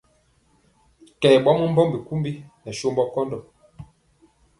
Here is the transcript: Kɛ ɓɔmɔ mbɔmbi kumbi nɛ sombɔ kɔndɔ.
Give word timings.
Kɛ 1.21 1.27
ɓɔmɔ 1.43 1.65
mbɔmbi 1.71 1.97
kumbi 2.07 2.31
nɛ 2.63 2.69
sombɔ 2.79 3.03
kɔndɔ. 3.13 3.37